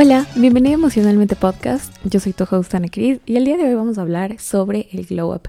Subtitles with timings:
[0.00, 1.92] Hola, bienvenido a Emocionalmente Podcast.
[2.04, 4.86] Yo soy tu host Ana Cris y el día de hoy vamos a hablar sobre
[4.92, 5.48] el glow up.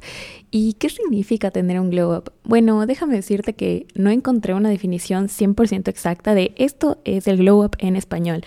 [0.50, 2.34] ¿Y qué significa tener un glow up?
[2.46, 7.64] Bueno, déjame decirte que no encontré una definición 100% exacta de esto es el glow
[7.64, 8.44] up en español,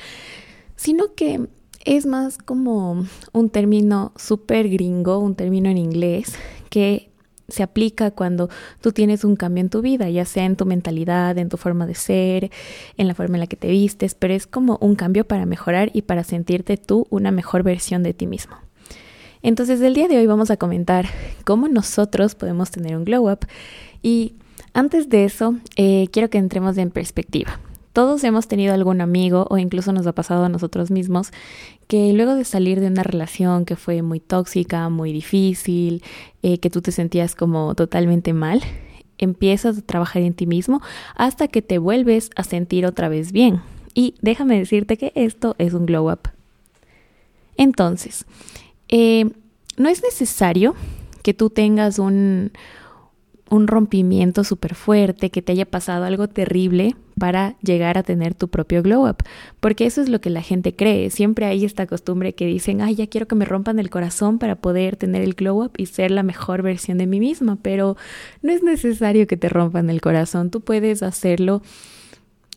[0.74, 1.46] sino que
[1.84, 6.34] es más como un término súper gringo, un término en inglés
[6.68, 7.11] que
[7.52, 8.48] se aplica cuando
[8.80, 11.86] tú tienes un cambio en tu vida, ya sea en tu mentalidad, en tu forma
[11.86, 12.50] de ser,
[12.96, 15.90] en la forma en la que te vistes, pero es como un cambio para mejorar
[15.92, 18.56] y para sentirte tú una mejor versión de ti mismo.
[19.42, 21.06] Entonces el día de hoy vamos a comentar
[21.44, 23.40] cómo nosotros podemos tener un glow up
[24.02, 24.34] y
[24.72, 27.58] antes de eso eh, quiero que entremos en perspectiva.
[27.92, 31.30] Todos hemos tenido algún amigo o incluso nos ha pasado a nosotros mismos
[31.88, 36.02] que luego de salir de una relación que fue muy tóxica, muy difícil,
[36.42, 38.62] eh, que tú te sentías como totalmente mal,
[39.18, 40.80] empiezas a trabajar en ti mismo
[41.16, 43.60] hasta que te vuelves a sentir otra vez bien.
[43.94, 46.30] Y déjame decirte que esto es un glow up.
[47.58, 48.24] Entonces,
[48.88, 49.30] eh,
[49.76, 50.74] no es necesario
[51.22, 52.52] que tú tengas un,
[53.50, 58.48] un rompimiento súper fuerte, que te haya pasado algo terrible para llegar a tener tu
[58.48, 59.18] propio glow up,
[59.60, 61.08] porque eso es lo que la gente cree.
[61.08, 64.56] Siempre hay esta costumbre que dicen, ay, ya quiero que me rompan el corazón para
[64.56, 67.96] poder tener el glow up y ser la mejor versión de mí misma, pero
[68.42, 71.62] no es necesario que te rompan el corazón, tú puedes hacerlo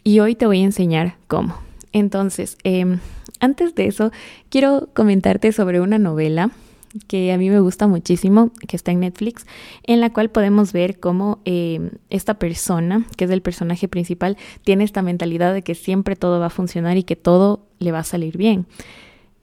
[0.04, 1.60] y hoy te voy a enseñar cómo.
[1.92, 2.98] Entonces, em,
[3.40, 4.12] antes de eso,
[4.50, 6.50] quiero comentarte sobre una novela
[7.08, 9.46] que a mí me gusta muchísimo, que está en Netflix,
[9.84, 14.84] en la cual podemos ver cómo eh, esta persona, que es el personaje principal, tiene
[14.84, 18.04] esta mentalidad de que siempre todo va a funcionar y que todo le va a
[18.04, 18.66] salir bien.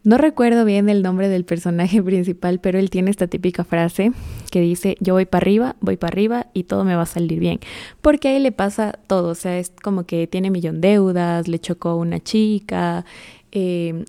[0.05, 4.13] No recuerdo bien el nombre del personaje principal, pero él tiene esta típica frase
[4.51, 7.39] que dice, yo voy para arriba, voy para arriba y todo me va a salir
[7.39, 7.61] bien.
[8.01, 11.59] Porque a él le pasa todo, o sea, es como que tiene millón deudas, le
[11.61, 13.05] chocó una chica,
[13.53, 14.05] eh,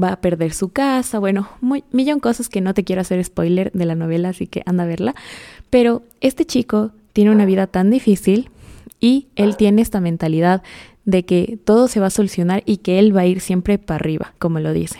[0.00, 3.70] va a perder su casa, bueno, muy, millón cosas que no te quiero hacer spoiler
[3.72, 5.14] de la novela, así que anda a verla.
[5.70, 8.50] Pero este chico tiene una vida tan difícil
[9.00, 10.62] y él tiene esta mentalidad
[11.04, 13.96] de que todo se va a solucionar y que él va a ir siempre para
[13.96, 14.98] arriba, como lo dice.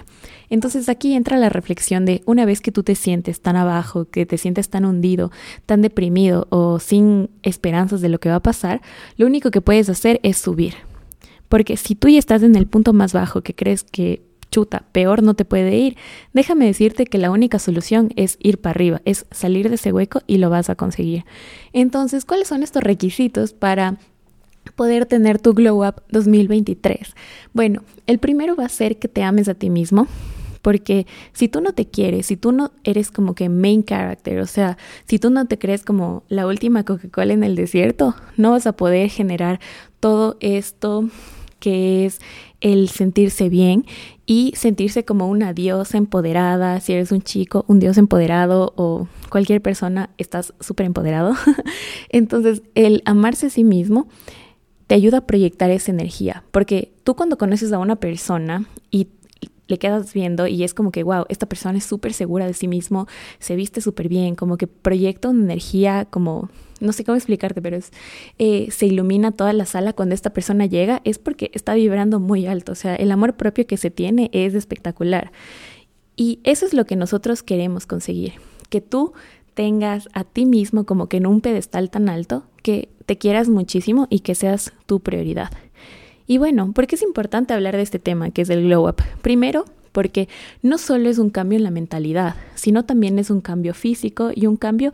[0.50, 4.26] Entonces aquí entra la reflexión de una vez que tú te sientes tan abajo, que
[4.26, 5.32] te sientes tan hundido,
[5.66, 8.82] tan deprimido o sin esperanzas de lo que va a pasar,
[9.16, 10.74] lo único que puedes hacer es subir.
[11.48, 14.22] Porque si tú ya estás en el punto más bajo que crees que
[14.54, 15.96] chuta, peor no te puede ir.
[16.32, 20.20] Déjame decirte que la única solución es ir para arriba, es salir de ese hueco
[20.28, 21.24] y lo vas a conseguir.
[21.72, 23.96] Entonces, ¿cuáles son estos requisitos para
[24.76, 27.16] poder tener tu Glow Up 2023?
[27.52, 30.06] Bueno, el primero va a ser que te ames a ti mismo.
[30.62, 34.46] Porque si tú no te quieres, si tú no eres como que main character, o
[34.46, 38.66] sea, si tú no te crees como la última Coca-Cola en el desierto, no vas
[38.66, 39.60] a poder generar
[40.00, 41.06] todo esto
[41.64, 42.20] que es
[42.64, 43.84] el sentirse bien
[44.24, 46.80] y sentirse como una diosa empoderada.
[46.80, 51.34] Si eres un chico, un dios empoderado o cualquier persona, estás súper empoderado.
[52.08, 54.08] Entonces, el amarse a sí mismo
[54.86, 59.08] te ayuda a proyectar esa energía, porque tú cuando conoces a una persona y
[59.66, 62.68] le quedas viendo y es como que, wow, esta persona es súper segura de sí
[62.68, 63.06] mismo,
[63.38, 66.50] se viste súper bien, como que proyecta una energía como
[66.80, 67.92] no sé cómo explicarte, pero es,
[68.38, 72.46] eh, se ilumina toda la sala cuando esta persona llega, es porque está vibrando muy
[72.46, 75.32] alto, o sea, el amor propio que se tiene es espectacular.
[76.16, 78.34] Y eso es lo que nosotros queremos conseguir,
[78.68, 79.14] que tú
[79.54, 84.06] tengas a ti mismo como que en un pedestal tan alto, que te quieras muchísimo
[84.10, 85.50] y que seas tu prioridad.
[86.26, 89.02] Y bueno, ¿por qué es importante hablar de este tema que es el glow up?
[89.22, 90.28] Primero, porque
[90.62, 94.46] no solo es un cambio en la mentalidad, sino también es un cambio físico y
[94.46, 94.92] un cambio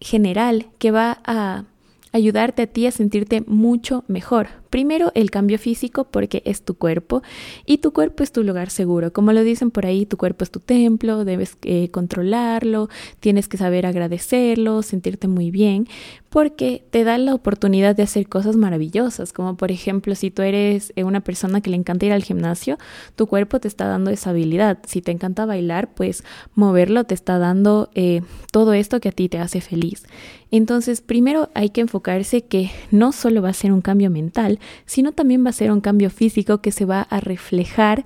[0.00, 1.64] general que va a
[2.12, 4.48] ayudarte a ti a sentirte mucho mejor.
[4.70, 7.22] Primero, el cambio físico porque es tu cuerpo
[7.64, 9.12] y tu cuerpo es tu lugar seguro.
[9.12, 12.88] Como lo dicen por ahí, tu cuerpo es tu templo, debes eh, controlarlo,
[13.20, 15.88] tienes que saber agradecerlo, sentirte muy bien,
[16.28, 20.92] porque te da la oportunidad de hacer cosas maravillosas, como por ejemplo, si tú eres
[20.96, 22.78] eh, una persona que le encanta ir al gimnasio,
[23.14, 24.78] tu cuerpo te está dando esa habilidad.
[24.86, 26.24] Si te encanta bailar, pues
[26.54, 30.04] moverlo te está dando eh, todo esto que a ti te hace feliz.
[30.50, 35.12] Entonces, primero hay que enfocarse que no solo va a ser un cambio mental, sino
[35.12, 38.04] también va a ser un cambio físico que se va a reflejar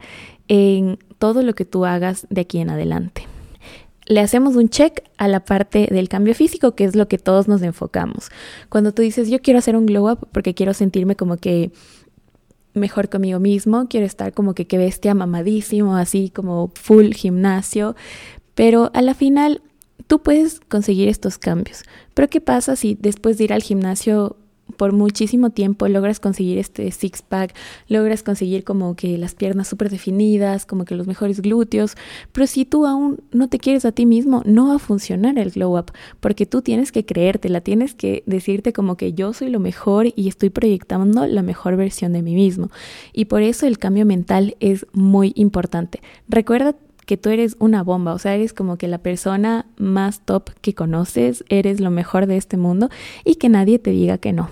[0.49, 3.27] en todo lo que tú hagas de aquí en adelante.
[4.07, 7.47] Le hacemos un check a la parte del cambio físico, que es lo que todos
[7.47, 8.31] nos enfocamos.
[8.69, 11.71] Cuando tú dices, yo quiero hacer un glow up porque quiero sentirme como que
[12.75, 17.95] mejor conmigo mismo, quiero estar como que que bestia mamadísimo, así como full gimnasio,
[18.55, 19.63] pero a la final
[20.07, 21.85] tú puedes conseguir estos cambios.
[22.15, 24.37] Pero ¿qué pasa si después de ir al gimnasio
[24.71, 27.55] por muchísimo tiempo, logras conseguir este six pack,
[27.89, 31.97] logras conseguir como que las piernas súper definidas, como que los mejores glúteos,
[32.33, 35.51] pero si tú aún no te quieres a ti mismo, no va a funcionar el
[35.51, 39.61] glow up, porque tú tienes que creértela, tienes que decirte como que yo soy lo
[39.61, 42.71] mejor y estoy proyectando la mejor versión de mí mismo.
[43.13, 46.01] Y por eso el cambio mental es muy importante.
[46.29, 46.75] Recuerda
[47.11, 50.77] que tú eres una bomba, o sea, eres como que la persona más top que
[50.77, 52.89] conoces, eres lo mejor de este mundo
[53.25, 54.49] y que nadie te diga que no.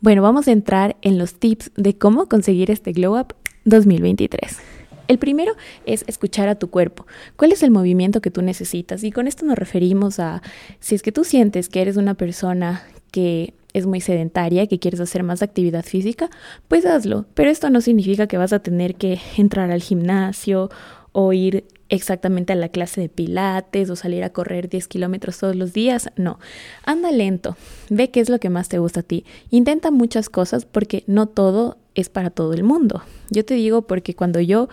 [0.00, 4.58] Bueno, vamos a entrar en los tips de cómo conseguir este Glow Up 2023.
[5.06, 5.52] El primero
[5.84, 7.06] es escuchar a tu cuerpo.
[7.36, 9.04] ¿Cuál es el movimiento que tú necesitas?
[9.04, 10.42] Y con esto nos referimos a
[10.80, 12.82] si es que tú sientes que eres una persona
[13.12, 16.28] que es muy sedentaria, que quieres hacer más actividad física,
[16.66, 17.26] pues hazlo.
[17.34, 20.70] Pero esto no significa que vas a tener que entrar al gimnasio
[21.18, 25.56] o ir exactamente a la clase de pilates o salir a correr 10 kilómetros todos
[25.56, 26.10] los días.
[26.16, 26.38] No,
[26.84, 27.56] anda lento,
[27.88, 29.24] ve qué es lo que más te gusta a ti.
[29.48, 33.00] Intenta muchas cosas porque no todo es para todo el mundo.
[33.30, 34.68] Yo te digo porque cuando yo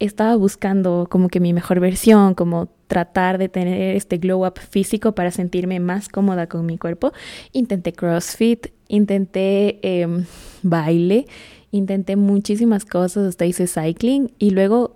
[0.00, 5.14] estaba buscando como que mi mejor versión, como tratar de tener este glow up físico
[5.14, 7.12] para sentirme más cómoda con mi cuerpo,
[7.52, 10.24] intenté CrossFit, intenté em,
[10.62, 11.26] baile,
[11.70, 14.93] intenté muchísimas cosas, hasta hice cycling y luego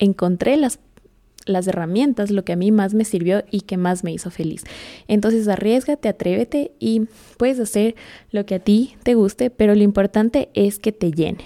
[0.00, 0.80] encontré las,
[1.46, 4.64] las herramientas, lo que a mí más me sirvió y que más me hizo feliz.
[5.06, 7.02] Entonces arriesgate, atrévete y
[7.36, 7.94] puedes hacer
[8.32, 11.44] lo que a ti te guste, pero lo importante es que te llene.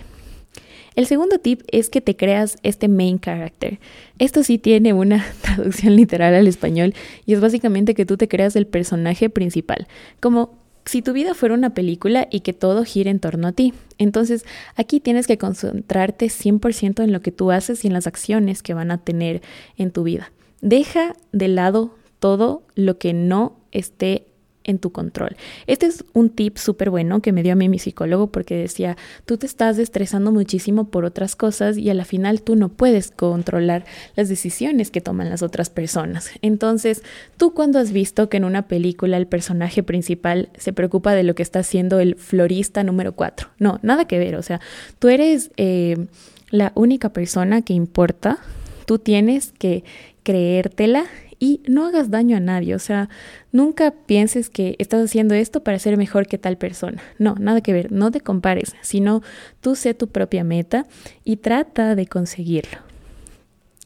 [0.95, 3.81] El segundo tip es que te creas este main character.
[4.19, 6.95] Esto sí tiene una traducción literal al español
[7.27, 9.89] y es básicamente que tú te creas el personaje principal,
[10.21, 13.73] como si tu vida fuera una película y que todo gire en torno a ti.
[13.99, 14.45] Entonces,
[14.77, 18.75] aquí tienes que concentrarte 100% en lo que tú haces y en las acciones que
[18.75, 19.43] van a tener
[19.77, 20.33] en tu vida.
[20.61, 24.27] Deja de lado todo lo que no esté
[24.64, 25.37] en tu control.
[25.66, 28.96] Este es un tip súper bueno que me dio a mí mi psicólogo porque decía,
[29.26, 33.11] tú te estás estresando muchísimo por otras cosas y a la final tú no puedes
[33.11, 33.84] controlar
[34.16, 36.31] las decisiones que toman las otras personas.
[36.43, 37.02] Entonces,
[37.37, 41.34] tú cuando has visto que en una película el personaje principal se preocupa de lo
[41.34, 43.49] que está haciendo el florista número 4.
[43.58, 44.37] No, nada que ver.
[44.37, 44.61] O sea,
[44.99, 46.06] tú eres eh,
[46.50, 48.38] la única persona que importa.
[48.87, 49.84] Tú tienes que
[50.22, 51.05] creértela
[51.39, 53.09] y no hagas daño a nadie, o sea,
[53.53, 57.03] nunca pienses que estás haciendo esto para ser mejor que tal persona.
[57.19, 59.23] No, nada que ver, no te compares, sino
[59.61, 60.87] tú sé tu propia meta
[61.25, 62.79] y trata de conseguirlo.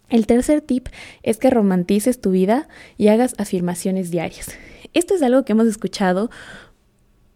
[0.08, 0.88] El tercer tip
[1.22, 4.48] es que romantices tu vida y hagas afirmaciones diarias.
[4.94, 6.30] Esto es algo que hemos escuchado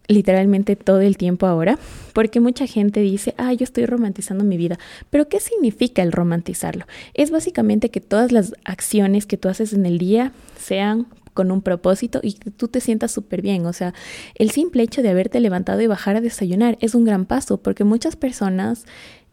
[0.07, 1.79] literalmente todo el tiempo ahora,
[2.13, 4.77] porque mucha gente dice, ah, yo estoy romantizando mi vida,
[5.09, 6.85] pero ¿qué significa el romantizarlo?
[7.13, 11.61] Es básicamente que todas las acciones que tú haces en el día sean con un
[11.61, 13.65] propósito y que tú te sientas súper bien.
[13.65, 13.93] O sea,
[14.35, 17.83] el simple hecho de haberte levantado y bajar a desayunar es un gran paso, porque
[17.83, 18.85] muchas personas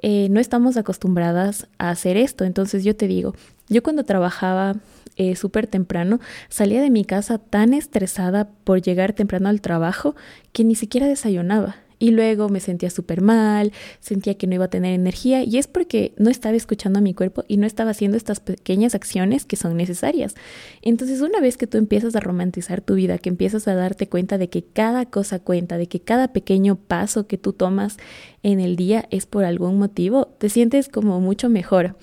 [0.03, 2.45] eh, no estamos acostumbradas a hacer esto.
[2.45, 3.35] Entonces yo te digo,
[3.69, 4.77] yo cuando trabajaba
[5.21, 6.19] eh, súper temprano,
[6.49, 10.17] salía de mi casa tan estresada por llegar temprano al trabajo
[10.51, 11.77] que ni siquiera desayunaba.
[11.99, 13.71] Y luego me sentía súper mal,
[14.01, 17.13] sentía que no iba a tener energía y es porque no estaba escuchando a mi
[17.13, 20.37] cuerpo y no estaba haciendo estas pequeñas acciones que son necesarias.
[20.81, 24.39] Entonces una vez que tú empiezas a romantizar tu vida, que empiezas a darte cuenta
[24.39, 27.99] de que cada cosa cuenta, de que cada pequeño paso que tú tomas
[28.43, 31.97] en el día es por algún motivo, te sientes como mucho mejor.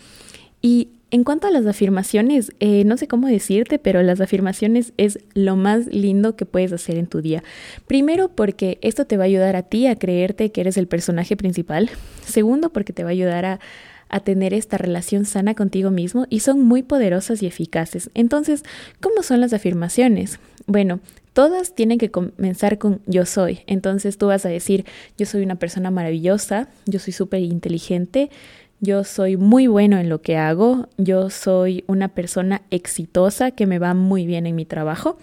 [0.62, 5.20] Y en cuanto a las afirmaciones, eh, no sé cómo decirte, pero las afirmaciones es
[5.34, 7.44] lo más lindo que puedes hacer en tu día.
[7.88, 11.38] Primero, porque esto te va a ayudar a ti a creerte que eres el personaje
[11.38, 11.90] principal.
[12.26, 13.60] Segundo, porque te va a ayudar a,
[14.10, 18.10] a tener esta relación sana contigo mismo y son muy poderosas y eficaces.
[18.14, 18.64] Entonces,
[19.00, 20.40] ¿cómo son las afirmaciones?
[20.66, 21.00] Bueno,
[21.34, 23.60] todas tienen que comenzar con yo soy.
[23.68, 24.86] Entonces tú vas a decir,
[25.18, 28.30] yo soy una persona maravillosa, yo soy súper inteligente,
[28.80, 33.80] yo soy muy bueno en lo que hago, yo soy una persona exitosa que me
[33.80, 35.18] va muy bien en mi trabajo.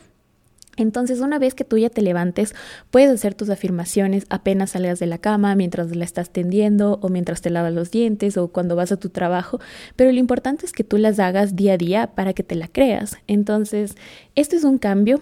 [0.77, 2.55] Entonces, una vez que tú ya te levantes,
[2.91, 7.43] puedes hacer tus afirmaciones apenas salgas de la cama, mientras la estás tendiendo o mientras
[7.43, 9.61] te lavas los dientes o cuando vas a tu trabajo,
[9.95, 12.67] pero lo importante es que tú las hagas día a día para que te la
[12.67, 13.19] creas.
[13.29, 13.95] Entonces,
[14.35, 15.21] esto es un cambio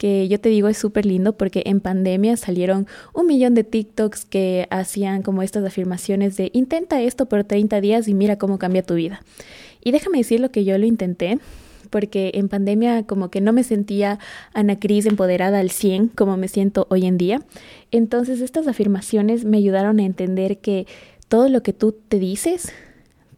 [0.00, 4.24] que yo te digo es súper lindo porque en pandemia salieron un millón de TikToks
[4.24, 8.82] que hacían como estas afirmaciones de intenta esto por 30 días y mira cómo cambia
[8.82, 9.20] tu vida.
[9.84, 11.38] Y déjame decir lo que yo lo intenté
[11.90, 14.18] porque en pandemia como que no me sentía
[14.54, 17.42] Ana Cris empoderada al 100 como me siento hoy en día.
[17.90, 20.86] Entonces estas afirmaciones me ayudaron a entender que
[21.28, 22.72] todo lo que tú te dices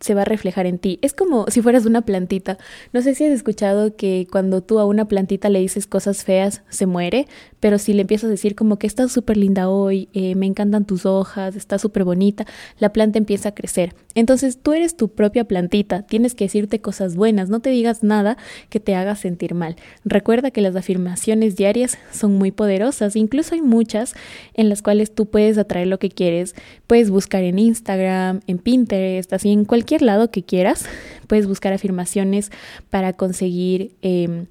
[0.02, 0.98] se va a reflejar en ti.
[1.02, 2.58] Es como si fueras una plantita.
[2.92, 6.62] No sé si has escuchado que cuando tú a una plantita le dices cosas feas,
[6.68, 7.26] se muere,
[7.60, 10.84] pero si le empiezas a decir como que estás súper linda hoy, eh, me encantan
[10.84, 12.44] tus hojas, está súper bonita,
[12.78, 13.94] la planta empieza a crecer.
[14.14, 18.36] Entonces tú eres tu propia plantita, tienes que decirte cosas buenas, no te digas nada
[18.68, 19.76] que te haga sentir mal.
[20.04, 24.14] Recuerda que las afirmaciones diarias son muy poderosas, incluso hay muchas
[24.54, 26.54] en las cuales tú puedes atraer lo que quieres,
[26.86, 30.86] puedes buscar en Instagram, en Pinterest, así en cualquier lado que quieras,
[31.26, 32.50] puedes buscar afirmaciones
[32.88, 33.92] para conseguir...
[34.00, 34.46] Em,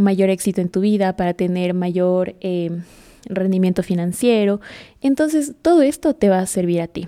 [0.00, 2.70] mayor éxito en tu vida, para tener mayor eh,
[3.26, 4.60] rendimiento financiero.
[5.00, 7.06] Entonces, todo esto te va a servir a ti.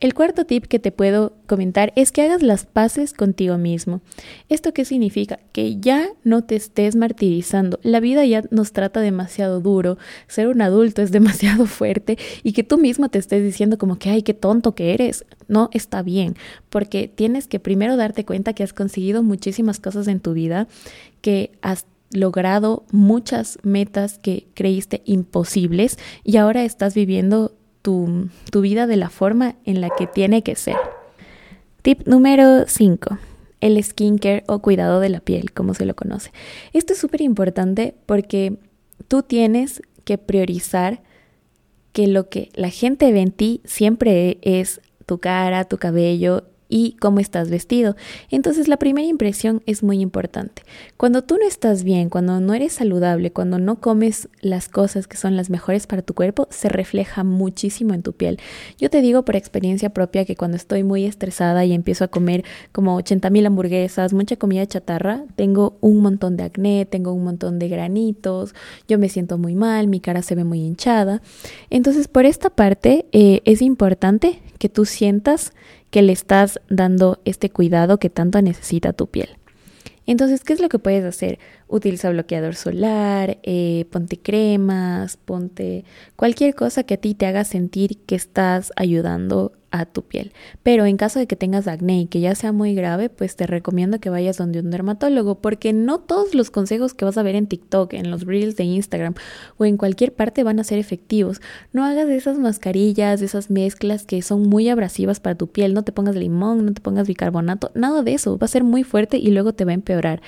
[0.00, 4.00] El cuarto tip que te puedo comentar es que hagas las paces contigo mismo.
[4.48, 5.38] ¿Esto qué significa?
[5.52, 7.78] Que ya no te estés martirizando.
[7.82, 9.98] La vida ya nos trata demasiado duro.
[10.26, 14.08] Ser un adulto es demasiado fuerte y que tú mismo te estés diciendo como que,
[14.08, 15.26] ay, qué tonto que eres.
[15.48, 16.34] No está bien,
[16.70, 20.66] porque tienes que primero darte cuenta que has conseguido muchísimas cosas en tu vida,
[21.20, 27.52] que has logrado muchas metas que creíste imposibles y ahora estás viviendo
[27.82, 30.76] tu, vida de la forma en la que tiene que ser.
[31.82, 33.18] Tip número 5
[33.60, 36.32] el skincare o cuidado de la piel, como se lo conoce.
[36.72, 38.56] Esto es súper importante porque
[39.06, 41.02] tú tienes que priorizar
[41.92, 46.92] que lo que la gente ve en ti siempre es tu cara, tu cabello y
[47.00, 47.96] cómo estás vestido.
[48.30, 50.62] Entonces la primera impresión es muy importante.
[50.96, 55.16] Cuando tú no estás bien, cuando no eres saludable, cuando no comes las cosas que
[55.16, 58.38] son las mejores para tu cuerpo, se refleja muchísimo en tu piel.
[58.78, 62.44] Yo te digo por experiencia propia que cuando estoy muy estresada y empiezo a comer
[62.72, 67.58] como 80 mil hamburguesas, mucha comida chatarra, tengo un montón de acné, tengo un montón
[67.58, 68.54] de granitos,
[68.86, 71.20] yo me siento muy mal, mi cara se ve muy hinchada.
[71.68, 75.52] Entonces por esta parte eh, es importante que tú sientas
[75.90, 79.30] que le estás dando este cuidado que tanto necesita tu piel.
[80.06, 81.38] Entonces, ¿qué es lo que puedes hacer?
[81.70, 85.84] Utiliza bloqueador solar, eh, ponte cremas, ponte
[86.16, 90.32] cualquier cosa que a ti te haga sentir que estás ayudando a tu piel.
[90.62, 93.46] Pero en caso de que tengas acné y que ya sea muy grave, pues te
[93.46, 97.36] recomiendo que vayas donde un dermatólogo, porque no todos los consejos que vas a ver
[97.36, 99.14] en TikTok, en los reels de Instagram
[99.56, 101.40] o en cualquier parte van a ser efectivos.
[101.72, 105.74] No hagas esas mascarillas, esas mezclas que son muy abrasivas para tu piel.
[105.74, 108.38] No te pongas limón, no te pongas bicarbonato, nada de eso.
[108.38, 110.20] Va a ser muy fuerte y luego te va a empeorar.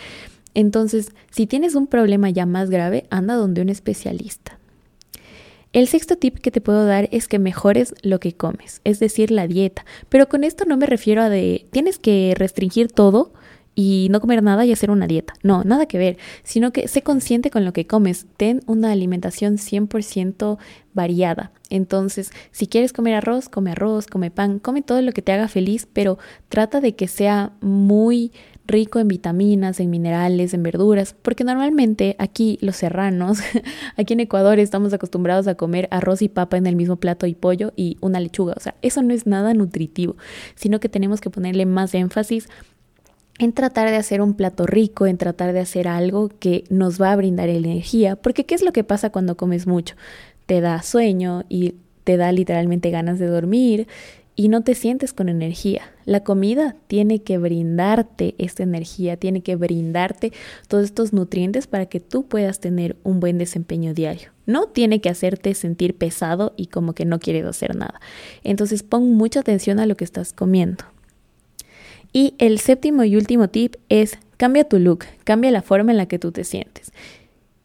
[0.55, 4.59] Entonces, si tienes un problema ya más grave, anda donde un especialista.
[5.73, 9.31] El sexto tip que te puedo dar es que mejores lo que comes, es decir,
[9.31, 9.87] la dieta.
[10.11, 13.33] Pero con esto no me refiero a de tienes que restringir todo
[13.75, 15.33] y no comer nada y hacer una dieta.
[15.43, 18.27] No, nada que ver, sino que sé consciente con lo que comes.
[18.37, 20.59] Ten una alimentación 100%
[20.93, 21.53] variada.
[21.71, 25.49] Entonces, si quieres comer arroz, come arroz, come pan, come todo lo que te haga
[25.49, 26.19] feliz, pero
[26.51, 28.33] trata de que sea muy
[28.67, 33.39] rico en vitaminas, en minerales, en verduras, porque normalmente aquí los serranos,
[33.97, 37.35] aquí en Ecuador estamos acostumbrados a comer arroz y papa en el mismo plato y
[37.35, 40.17] pollo y una lechuga, o sea, eso no es nada nutritivo,
[40.55, 42.49] sino que tenemos que ponerle más énfasis
[43.39, 47.13] en tratar de hacer un plato rico, en tratar de hacer algo que nos va
[47.13, 49.97] a brindar energía, porque ¿qué es lo que pasa cuando comes mucho?
[50.47, 53.87] Te da sueño y te da literalmente ganas de dormir
[54.35, 55.83] y no te sientes con energía.
[56.05, 60.33] La comida tiene que brindarte esta energía, tiene que brindarte
[60.69, 64.31] todos estos nutrientes para que tú puedas tener un buen desempeño diario.
[64.47, 68.01] No tiene que hacerte sentir pesado y como que no quieres hacer nada.
[68.43, 70.85] Entonces pon mucha atención a lo que estás comiendo.
[72.13, 76.07] Y el séptimo y último tip es cambia tu look, cambia la forma en la
[76.07, 76.93] que tú te sientes.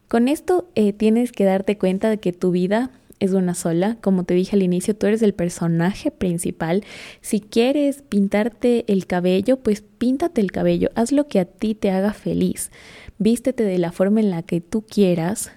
[0.08, 3.96] Con esto eh, tienes que darte cuenta de que tu vida es una sola.
[4.00, 6.84] Como te dije al inicio, tú eres el personaje principal.
[7.20, 10.90] Si quieres pintarte el cabello, pues píntate el cabello.
[10.94, 12.70] Haz lo que a ti te haga feliz.
[13.18, 15.50] Vístete de la forma en la que tú quieras.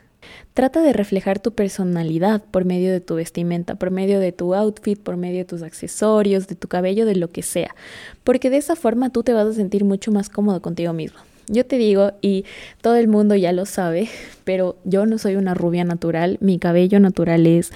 [0.54, 5.00] Trata de reflejar tu personalidad por medio de tu vestimenta, por medio de tu outfit,
[5.00, 7.76] por medio de tus accesorios, de tu cabello, de lo que sea.
[8.24, 11.20] Porque de esa forma tú te vas a sentir mucho más cómodo contigo mismo.
[11.52, 12.46] Yo te digo, y
[12.80, 14.08] todo el mundo ya lo sabe,
[14.46, 17.74] pero yo no soy una rubia natural, mi cabello natural es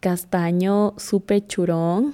[0.00, 2.12] castaño, súper churón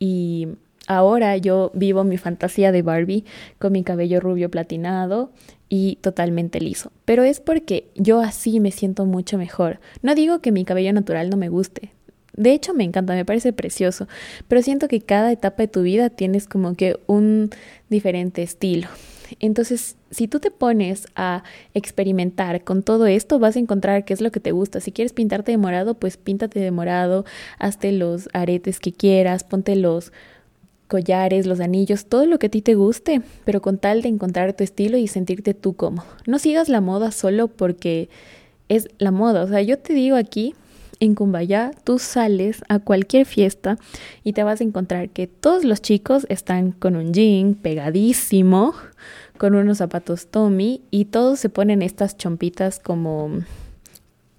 [0.00, 0.48] y
[0.88, 3.24] ahora yo vivo mi fantasía de Barbie
[3.60, 5.30] con mi cabello rubio platinado
[5.68, 6.90] y totalmente liso.
[7.04, 9.78] Pero es porque yo así me siento mucho mejor.
[10.02, 11.92] No digo que mi cabello natural no me guste.
[12.36, 14.08] De hecho, me encanta, me parece precioso,
[14.48, 17.50] pero siento que cada etapa de tu vida tienes como que un
[17.88, 18.88] diferente estilo.
[19.40, 21.42] Entonces, si tú te pones a
[21.74, 24.80] experimentar con todo esto, vas a encontrar qué es lo que te gusta.
[24.80, 27.24] Si quieres pintarte de morado, pues píntate de morado,
[27.58, 30.12] hazte los aretes que quieras, ponte los
[30.88, 34.52] collares, los anillos, todo lo que a ti te guste, pero con tal de encontrar
[34.52, 36.06] tu estilo y sentirte tú cómodo.
[36.26, 38.08] No sigas la moda solo porque
[38.68, 39.42] es la moda.
[39.42, 40.54] O sea, yo te digo aquí,
[41.00, 43.78] en Cumbaya, tú sales a cualquier fiesta
[44.24, 48.74] y te vas a encontrar que todos los chicos están con un jean pegadísimo,
[49.38, 53.30] con unos zapatos Tommy y todos se ponen estas chompitas como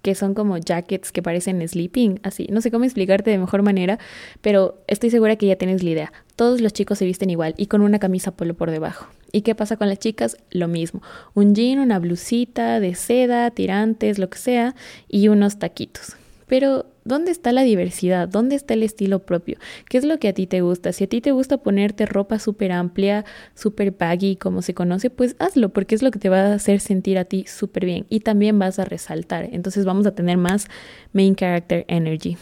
[0.02, 2.46] que son como jackets que parecen sleeping, así.
[2.50, 3.98] No sé cómo explicarte de mejor manera,
[4.40, 6.12] pero estoy segura que ya tienes la idea.
[6.36, 9.08] Todos los chicos se visten igual y con una camisa polo por debajo.
[9.32, 10.38] ¿Y qué pasa con las chicas?
[10.50, 11.02] Lo mismo.
[11.34, 14.74] Un jean, una blusita de seda, tirantes, lo que sea,
[15.08, 16.16] y unos taquitos.
[16.48, 18.28] Pero, ¿dónde está la diversidad?
[18.28, 19.58] ¿Dónde está el estilo propio?
[19.88, 20.92] ¿Qué es lo que a ti te gusta?
[20.92, 23.24] Si a ti te gusta ponerte ropa súper amplia,
[23.54, 26.80] súper baggy, como se conoce, pues hazlo, porque es lo que te va a hacer
[26.80, 28.06] sentir a ti súper bien.
[28.08, 29.48] Y también vas a resaltar.
[29.52, 30.66] Entonces vamos a tener más
[31.12, 32.36] main character energy.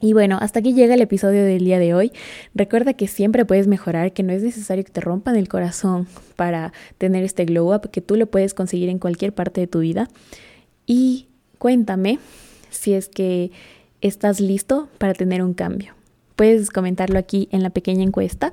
[0.00, 2.12] Y bueno, hasta aquí llega el episodio del día de hoy.
[2.54, 6.72] Recuerda que siempre puedes mejorar, que no es necesario que te rompan el corazón para
[6.98, 10.10] tener este glow up, que tú lo puedes conseguir en cualquier parte de tu vida.
[10.86, 12.18] Y cuéntame
[12.74, 13.50] si es que
[14.00, 15.94] estás listo para tener un cambio.
[16.36, 18.52] Puedes comentarlo aquí en la pequeña encuesta.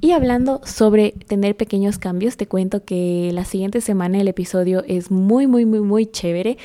[0.00, 5.10] Y hablando sobre tener pequeños cambios, te cuento que la siguiente semana el episodio es
[5.10, 6.58] muy, muy, muy, muy chévere.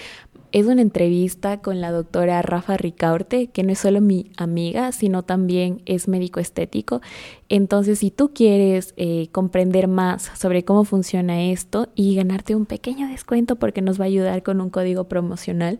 [0.51, 5.21] Es una entrevista con la doctora Rafa Ricaurte, que no es solo mi amiga, sino
[5.21, 7.01] también es médico estético.
[7.49, 13.07] Entonces, si tú quieres eh, comprender más sobre cómo funciona esto y ganarte un pequeño
[13.07, 15.77] descuento porque nos va a ayudar con un código promocional,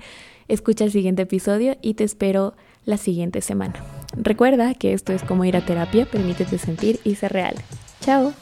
[0.48, 2.54] escucha el siguiente episodio y te espero
[2.86, 3.84] la siguiente semana.
[4.16, 7.56] Recuerda que esto es como ir a terapia, permítete sentir y ser real.
[8.02, 8.34] Chao.